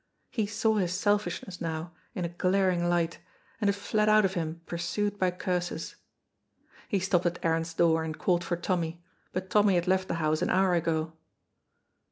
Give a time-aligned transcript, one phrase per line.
[0.31, 3.19] He saw his selfishness now, in a glaring light,
[3.59, 5.95] and it fled out of him pursued by curses.
[6.87, 10.41] He stopped at Aaron's door and called for Tommy, but Tommy had left the house
[10.41, 11.13] an hour ago.